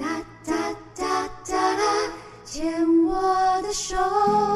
[0.00, 0.06] 哒
[0.46, 0.54] 哒
[0.96, 1.84] 哒哒啦，
[2.42, 2.72] 牵
[3.04, 3.94] 我的手，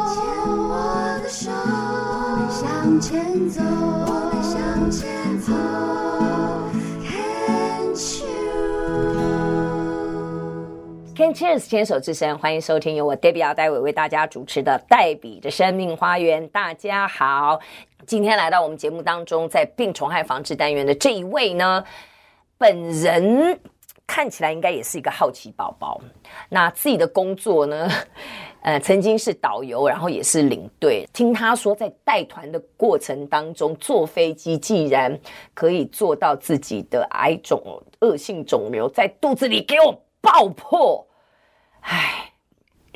[0.08, 0.24] 牵
[0.56, 5.52] 我的手，我们向前走，我们向前走。
[11.14, 16.48] Can Cheers 牵手之声，欢迎收听由我 Debbie 姚黛玮为大家主持的黛比的生命花园。
[16.48, 17.60] 大家好，
[18.06, 21.84] 今天来到我们节目当中，在病虫害防治单元的这一位呢，
[22.56, 23.60] 本人
[24.06, 26.00] 看起来应该也是一个好奇宝宝。
[26.48, 27.88] 那自己的工作呢，
[28.62, 31.08] 呃，曾经是导游，然后也是领队。
[31.12, 35.18] 听他说，在带团的过程当中，坐飞机既然
[35.52, 37.60] 可以做到自己的癌肿、
[38.00, 40.00] 恶性肿瘤在肚子里给我。
[40.24, 41.06] 爆破！
[41.80, 42.32] 唉，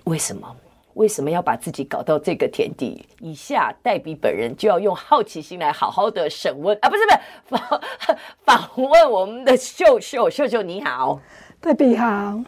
[0.05, 0.57] 为什么？
[0.99, 3.07] 为什么要把自己搞到这个田地？
[3.21, 7.03] 以下黛比本人就要用好奇心来好好的审问啊， 不是
[7.49, 7.81] 不是访
[8.45, 11.21] 访问我们的秀秀，秀秀你好，
[11.61, 12.43] 黛比好。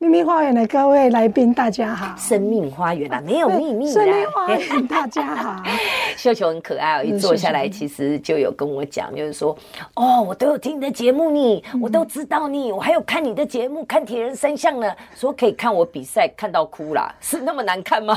[0.00, 2.16] 秘密花园的各位来宾，大家好！
[2.16, 3.90] 生命花园啊， 没有秘密。
[3.90, 5.60] 生命花园，大家好。
[6.16, 9.58] 秀秀很可爱哦，一坐下来，其实就有跟我讲，就是说，
[9.94, 18.16] 哦，我都有听你的节目你，你我都知道你，我还有看你的节目，看铁人三项呢，说可以看我比赛看到哭啦，是那么难看吗？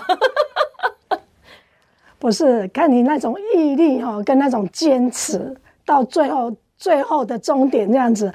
[2.19, 8.31] 不是，看你那种毅力哈，跟那种坚持到最后，最后的终点这样子，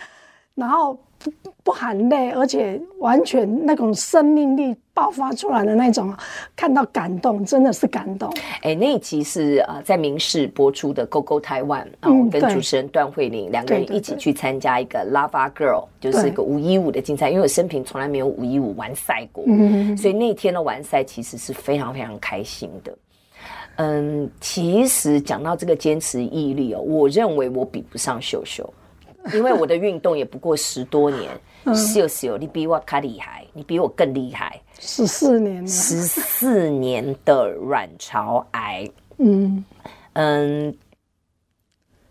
[0.57, 0.99] 然后。
[1.63, 6.15] 不含泪，而且完全那种生命力爆发出来的那种，
[6.55, 8.33] 看到感动，真的是感动。
[8.63, 17.31] 哎，那一集是呃在民视播出的《Go Go Taiwan》，然后跟主持人段慧玲两个人一起去参加一个 Lava Girl，就是一个五一五的竞赛。
[17.31, 22.97] 因为我生平从来没有五一五完赛过，嗯，所以那天的完赛其实是非常非常开心的。
[23.79, 28.73] 嗯，其实讲到这个坚持毅力哦，我认为我比不上秀秀。
[29.35, 31.31] 因为我的运动也不过十多年，
[31.75, 34.61] 秀秀，你比我卡厉害，你比我更厉害。
[34.79, 39.65] 十四年，十四年的卵巢癌，嗯
[40.13, 40.77] 嗯，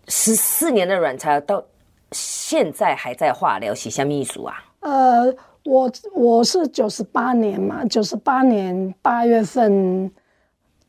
[0.07, 1.63] 十四年的卵巢到
[2.11, 4.65] 现在还在化疗，写下秘书啊？
[4.81, 10.11] 呃，我我是九十八年嘛，九十八年八月份。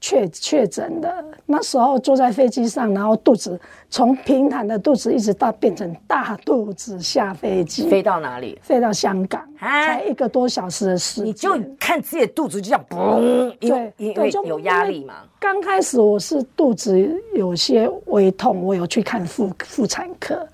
[0.06, 3.59] 确确诊的那时候坐在飞机上，然后肚子
[3.91, 8.56] 从平坦的肚子一直到变成大肚子下飞机，飞到哪里？
[8.62, 11.27] 飞到香港，才一个多小时的时间。
[11.27, 15.15] 你就看自己的肚子就这样嘣，对，因为有压力嘛。
[15.41, 16.97] 刚开始我是肚子
[17.34, 20.47] 有些微痛，我有去看妇妇产科，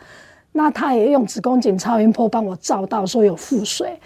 [0.51, 4.01] 那他也用子宫颈超音波帮我照到说有腹水。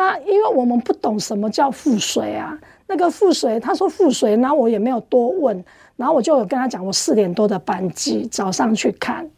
[0.00, 2.58] 那因为我们不懂什么叫腹水啊。
[2.86, 5.62] 那个腹水，他说腹水，然后我也没有多问，
[5.94, 9.28] 然后我就有跟他讲，我四点多的班机早上去看，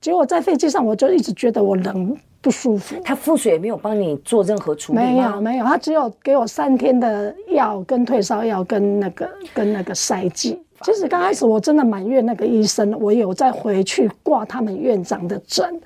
[0.00, 2.96] 结果在飞机上我就一直觉得我人不舒服。
[3.04, 5.04] 他腹水也没有帮你做任何处理吗？
[5.04, 10.60] 没有，没有，他只有给我三天的药跟退烧药跟那个跟那个塞剂。
[10.82, 15.80] 其实刚开始我真的埋怨那个医生，我有再回去挂他们院长的诊。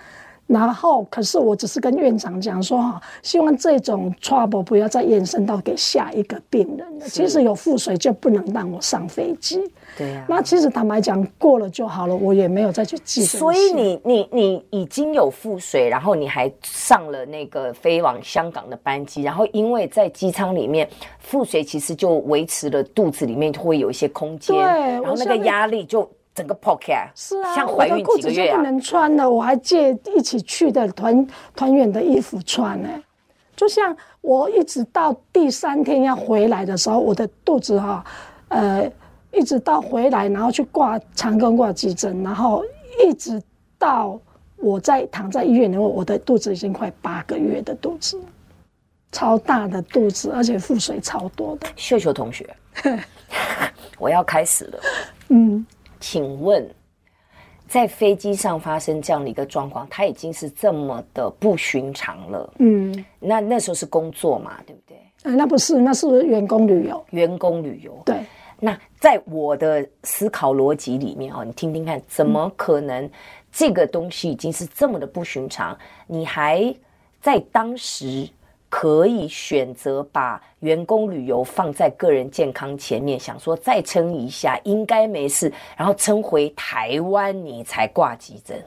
[0.53, 7.07] 然后，可是我只是跟院长讲说哈，希望这种 trouble 不要再延伸到给下一个病人了。
[7.09, 9.63] 其实有腹水就不能让我上飞机。
[9.97, 10.27] 对呀。
[10.29, 13.25] 那其实坦白讲，过了就好了，我也没有再去记。
[13.25, 20.87] 所以你你你已经有腹水，然后你还上了那个飞往香港的班机，然后因为在机舱里面
[21.19, 26.07] 腹水其实就维持了肚子里面会有一些空间，对，然后那个压力就。
[26.35, 32.89] 整个破开，是啊，像怀孕几个月啊，我的裤子就不能穿了，我还借一起去的团团员的衣服穿呢。
[33.55, 38.03] 就像我一直到第三天要回来的时候，我的肚子哈，
[38.49, 38.91] 呃，
[39.31, 42.65] 一直到回来，然后去挂长庚挂急诊，然后
[43.05, 43.41] 一直
[43.79, 44.19] 到
[44.57, 48.19] 我在躺在医院里，我的肚子已经快八个月的肚子，
[49.13, 51.69] 超大的肚子，而且腹水超多的。
[51.77, 52.49] 秀秀同学，
[53.99, 54.81] 我要开始了，
[55.29, 55.65] 嗯。
[56.03, 56.69] 请问，
[57.69, 62.53] 在飞机上发生这样的一个状况，它已经是这么的不寻常了。
[62.59, 64.99] 嗯，那那时候是工作嘛，对不对？
[65.23, 67.03] 呃，那不是，那是员工旅游。
[67.11, 67.97] 员工旅游。
[68.05, 68.17] 对。
[68.59, 73.09] 那在我的思考逻辑里面哦，你听听看，怎么可能
[73.53, 75.79] 这个东西已经是这么的不寻常？
[76.09, 76.75] 你还
[77.21, 78.29] 在当时？
[78.75, 88.59] 可以选择把员工旅游放在个人健康前面，想说再撑一下应该没事，然后撑回台湾你才挂急诊。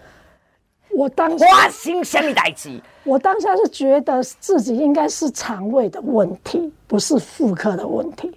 [0.91, 8.31] 我当下花心想你代志，我当下是觉得自己应该是肠胃的问题，不是妇科的问题，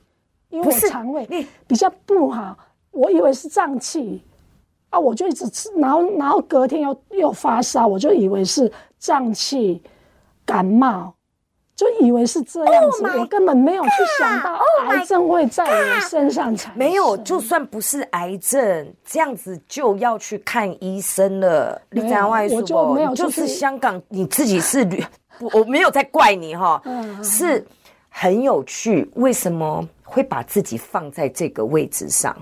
[0.49, 1.29] 因为我肠胃
[1.67, 2.57] 比较不好，
[2.93, 4.23] 我以为是胀气
[4.89, 9.83] 啊，我就一直吃，然后然后隔天又又发烧，我就以为是胀气
[10.47, 11.13] 感冒。
[11.79, 14.59] 就以为是这样子，oh、我根本没有去想到
[14.89, 16.77] 癌症会在我身上产生。
[16.77, 21.81] 没有，就算不是癌症，这样子就要去看医生了。
[21.93, 25.07] 你在外说，就没有就是香港，你自己是旅，
[25.53, 26.83] 我没有在怪你哈，
[27.23, 27.65] 是
[28.09, 29.09] 很有趣。
[29.15, 32.37] 为什么会把自己放在这个位置上？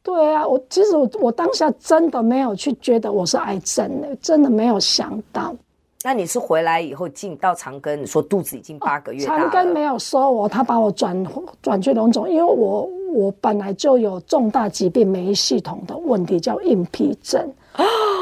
[0.00, 5.56] 对啊，我其实我我当下真的没有去觉得我是癌症的，真的没有想到。
[6.02, 9.50] 那你是回来以后进到长庚，你说肚子已经八个月大了。
[9.50, 11.26] 长庚没有收我，他把我转
[11.60, 17.52] 转去龙总，因为我我本来就有重大疾病免疫系统的问题，叫硬皮症。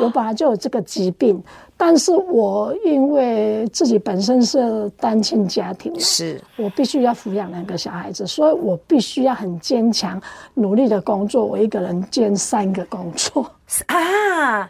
[0.02, 1.40] 我本来就有这个疾病，
[1.76, 10.20] 但是我因为自己本身是单亲家庭，是我必须要抚养两个小孩子，所以我必须要很坚强、
[10.54, 11.44] 努力的工作。
[11.44, 13.48] 我一个人兼三个工作
[13.86, 14.68] 啊，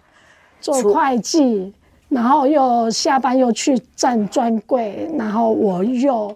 [0.61, 1.73] 做会计。
[2.09, 6.35] 然后又下班又去站专柜，然后我又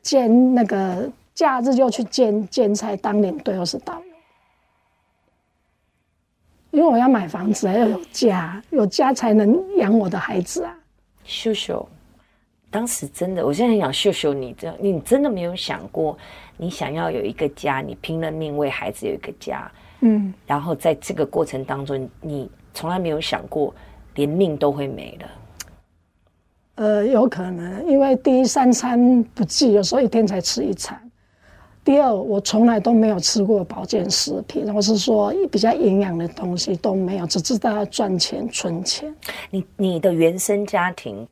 [0.00, 4.02] 兼那个假日又去兼兼差当领队，又是导游。
[6.70, 10.72] 因为我要买房子，要有家，有家才能养我的孩子啊。
[11.24, 11.88] 秀秀，
[12.70, 16.16] 当时真的，我现在很想秀秀你，这你真的没有想过，
[16.56, 19.68] 你想要有一个家，你拼了命为孩子有一个家，
[20.00, 23.74] 嗯，然后在这个过程当中，你从来没有想过。
[24.18, 25.28] 连命都会没了，
[26.74, 31.00] 呃，有可能，因为第一三餐不济，有时候一天才吃一餐。
[31.84, 39.14] 第二，我从来都没有吃过保健食品，或是说比较营养的东西都没有，只知道要赚钱存钱。
[39.50, 41.24] 你你的原生家庭？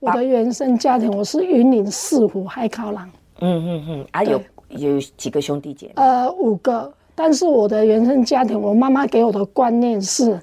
[0.00, 2.98] 我的原生家庭，我是云林四湖海口人。
[3.40, 5.92] 嗯嗯嗯，啊，有有几个兄弟姐妹？
[5.96, 6.92] 呃，五个。
[7.14, 10.38] 但是我的原生家庭，我妈妈给我的观念是。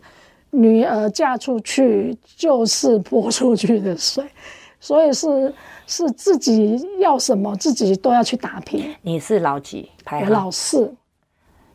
[0.52, 4.24] 女儿嫁出去就是泼出去的水，
[4.80, 5.54] 所以是
[5.86, 8.96] 是自己要什么自己都要去打拼。
[9.02, 9.90] 你是老几？
[10.06, 10.94] 排行老四。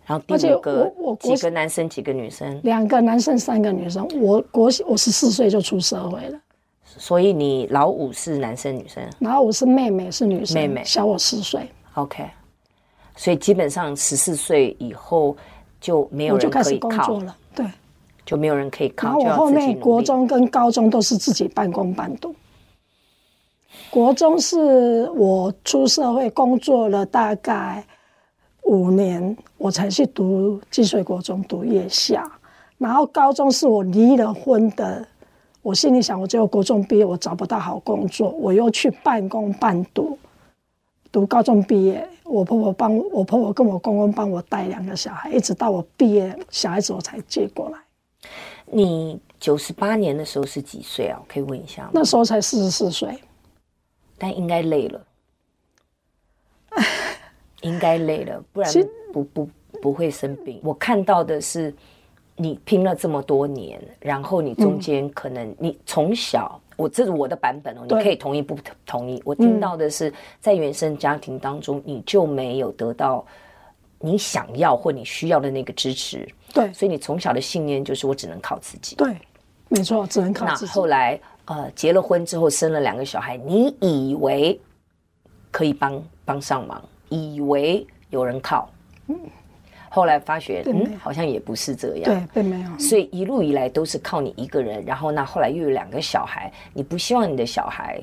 [0.04, 2.60] 然后第五个，我我几个男生几个女生？
[2.64, 4.06] 两个男生三个女生。
[4.20, 6.38] 我国我十四岁就出社会了。
[6.84, 9.02] 所以你老五是男生女生？
[9.20, 11.68] 老五是妹妹是女生，妹妹小我十岁。
[11.94, 12.28] OK，
[13.16, 15.36] 所以基本上十四岁以后
[15.80, 17.36] 就没有人可以靠工作了。
[17.54, 17.66] 对。
[18.24, 19.18] 就没有人可以靠。
[19.20, 22.34] 然后我后面国中跟高中都是自己半工半读。
[23.90, 27.84] 国中是我出社会工作了大概
[28.64, 32.22] 五年，我才去读积水国中读夜校。
[32.78, 35.06] 然后高中是我离了婚的，
[35.62, 40.18] 我心里想，我只有国中毕业，我找不到好工作，我又去半工半读，
[41.10, 42.08] 读高中毕业。
[42.24, 47.78] 我婆婆帮我婆婆跟我公公帮我带两个小孩，一直到我毕业，小孩子我才接过来。
[48.74, 51.18] 你九十八年的时候是几岁啊？
[51.20, 51.90] 我可以问一下吗？
[51.92, 53.18] 那时候才四十四岁，
[54.16, 55.06] 但应该累了，
[57.60, 58.72] 应该累了，不然
[59.12, 59.48] 不不
[59.82, 60.58] 不会生病。
[60.64, 61.74] 我看到的是
[62.34, 69.20] 你拼了这么多年，然后你中间可能你从小，我这是我的版本哦，你可以同意不同意？
[69.22, 70.10] 我听到的是
[70.40, 73.22] 在原生家庭当中，你就没有得到
[74.02, 76.28] 你想要或你需要的那个支持。
[76.52, 78.94] 对，所以你从小的信念就是我只能靠自己。
[78.96, 79.16] 对，
[79.68, 80.66] 没错，只能靠自己。
[80.66, 84.60] 那后来呃结了婚之后生了两个小孩，你以为
[85.50, 88.68] 可以帮帮上忙，以为有人靠，
[89.06, 89.18] 嗯，
[89.88, 92.78] 后来发觉嗯好像也不是这样，对，并没有。
[92.78, 97.98] 所以一路以来都是靠你一个人，然后那后来又有两个小孩，你不希望你的小孩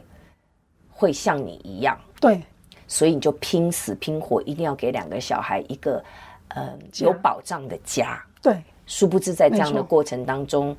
[0.90, 2.42] 会像你一样，对，
[2.90, 6.04] 所以你就拼死拼活一定要给两个小孩一个
[6.50, 8.22] 呃有保障的家。
[8.42, 10.76] 对，殊不知在这样的过程当中，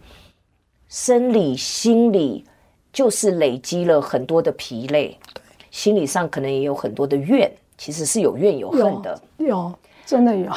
[0.88, 2.44] 生理、心理
[2.92, 5.16] 就是累积了很多的疲累，
[5.70, 7.48] 心理上可能也有很多的怨，
[7.78, 9.74] 其实是有怨有恨的，有，有
[10.04, 10.50] 真的有。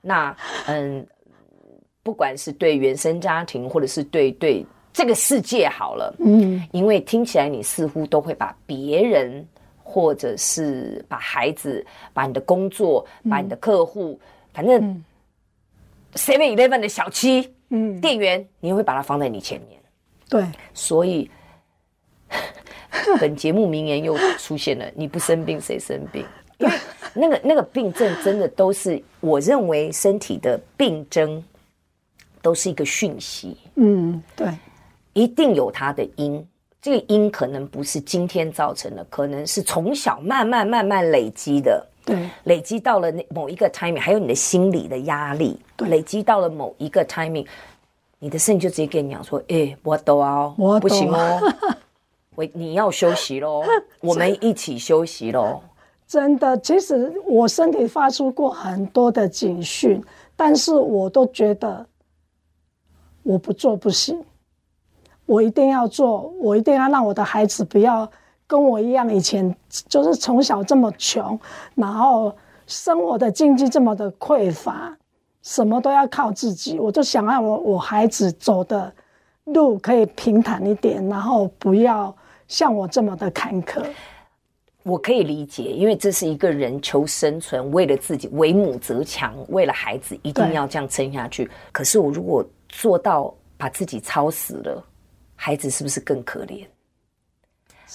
[0.00, 0.36] 那
[0.66, 1.04] 嗯，
[2.04, 9.44] 不管是对原生家庭，或者是对对这个世界好了，嗯，因为听起来你似乎都会把别人，
[9.84, 14.20] 或者是把孩子、把你的工作、把你的客户，嗯、
[14.52, 14.82] 反正。
[14.82, 15.04] 嗯。
[16.16, 19.80] Seven Eleven 的小七，嗯，店员，你会把它放在你前面，
[20.28, 21.28] 对，所以
[23.18, 26.24] 本节目名言又出现了： 你不生病谁生病？
[26.58, 26.72] 因为
[27.14, 31.42] 那个那个病症真的都是，我认为身体的病征
[32.40, 34.46] 都是一个讯息，嗯，对，
[35.14, 36.46] 一定有它的因，
[36.84, 41.82] 这个因可能不是今天造成的，可能是从小慢慢慢慢累积的。
[42.04, 47.46] 对，累积到了那某一个 timing，还有你的心理的压力，累积到了某一个 timing，
[48.18, 51.40] 你的肾就直接跟你讲说：“哎、欸，我抖啊，我不行哦，
[52.36, 53.64] 我，你要休息喽，
[54.02, 55.62] 我们一起休息喽。
[56.06, 60.04] 真的，其实我身体发出过很多的警讯，
[60.36, 61.86] 但是我都觉得
[63.22, 64.22] 我不做不行，
[65.26, 68.10] 我一定要做，我一定要让我的孩子不要
[68.46, 69.54] 跟我一样，以前
[69.88, 71.38] 就是从小这么穷，
[71.74, 72.34] 然后
[72.66, 74.96] 生活的经济这么的匮乏，
[75.42, 78.92] 什么都要靠自己，我就想让我我孩子走的
[79.44, 82.14] 路可以平坦一点，然后不要
[82.46, 83.82] 像我这么的坎坷。
[84.82, 91.50] 我可以理解，因为这是一个人求生存，为了自己，为母则强，为了孩子一定要这样撑下去。
[91.72, 94.84] 可是我如果做到把自己操死了，
[95.34, 96.64] 孩子是不是更可怜？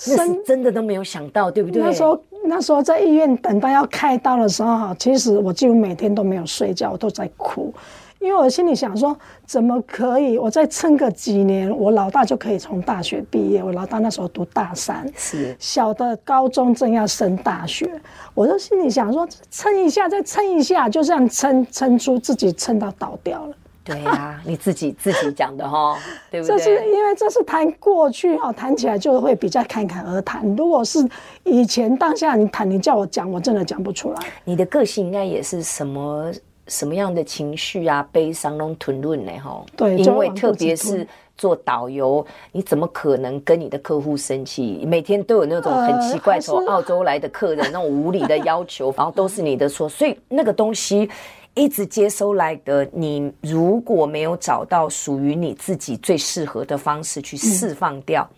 [0.08, 1.82] 那是真的都没有想到，对不对？
[1.82, 7.74] 那时候，那时候在医院等到要开刀的时候，哈，其实我几乎每天都没有睡觉，我都在哭。
[8.20, 10.38] 因为我心里想说，怎么可以？
[10.38, 13.64] 我再撑个几年，我老大就可以从大学毕业。
[13.64, 17.90] 我老大那时候读大三，是小的高中正要升大学。
[18.34, 23.56] 我就心里想说，撑一下，再撑一下，就这样撑撑出自己撑到倒掉了。
[23.90, 25.98] 对呀、啊，你自己自己讲的哈，
[26.32, 26.58] 对不对？
[26.58, 30.46] 这是因为这是谈过去哈，谈起来就会比较侃侃而谈。
[30.56, 31.00] 如果是
[31.44, 34.20] 以前当下你谈，你叫我讲，我真的讲不出来。
[34.46, 36.32] 你的个性应该也是什么？
[36.68, 39.32] 什么样的情绪啊，悲伤都吞论呢？
[39.44, 44.86] 哈，对，因为特别是做导游，你怎么可能跟你的客户生气？
[44.86, 51.10] 每天都有那种很奇怪从澳洲来的客人那种无理的要求， 然后都是你的错，所以那个东西
[51.54, 58.36] 一直接收来的，你如果没有找到属于你自己最适合的方式去释放掉，嗯、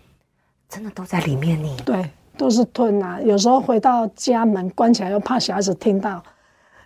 [0.70, 1.72] 真的都在里面你。
[1.72, 3.20] 你对，都是吞啊。
[3.22, 6.22] 有时候回到家门关起来，又怕小孩子听到。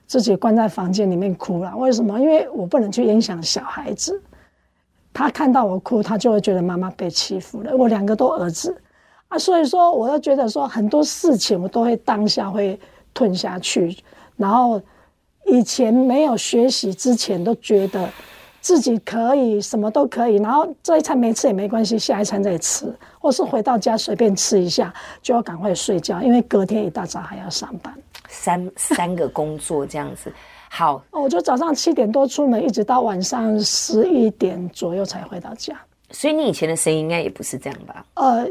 [0.07, 2.19] 自己关在房间里面哭了，为什么？
[2.19, 4.21] 因为我不能去影响小孩子，
[5.11, 7.75] 他看到我哭，他就会觉得妈妈被欺负了。
[7.75, 8.79] 我两个都儿子
[9.29, 12.79] 啊，所以说我就觉得说很多事情我都会当下会
[13.15, 13.97] 吞下去，
[14.37, 14.79] 然后
[15.45, 18.09] 以前没有学习之前都觉得
[18.61, 27.93] 自己可以什么都可以，然后这一餐没吃也没关系，下一餐再吃，或是回到家随便吃一下就要赶快睡觉，因为隔天一大早还要上班。
[28.27, 30.33] 三三个工作这样子，
[30.69, 35.79] 好，我就早上七点多出门，一直到晚上十一点左右才回到家。
[36.09, 38.05] 所以你以前的声音应该也不是这样吧？
[38.15, 38.47] 呃，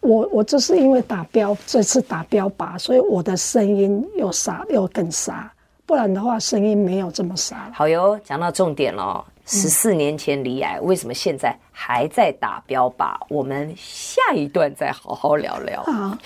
[0.00, 5.50] 我我这是因为打标，这次打标靶，所以我的声音又沙又更沙，
[5.88, 7.70] 不然的话声音没有这么沙。
[7.72, 13.16] 好哟，讲到重点了，十四年前离癌，为什么现在还在打标靶？
[13.30, 15.82] 我们下一段再好好聊聊。
[15.84, 16.18] 好。